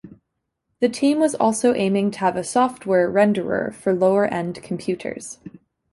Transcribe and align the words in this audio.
The 0.79 0.89
team 0.89 1.19
was 1.19 1.35
also 1.35 1.75
aiming 1.75 2.09
to 2.13 2.19
have 2.21 2.35
a 2.35 2.43
software 2.43 3.07
renderer 3.07 3.71
for 3.71 3.93
lower-end 3.93 4.63
computers. 4.63 5.37